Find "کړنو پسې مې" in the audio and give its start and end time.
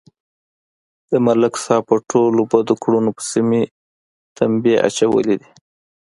2.83-3.61